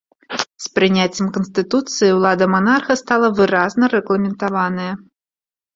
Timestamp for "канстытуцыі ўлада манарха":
1.35-2.93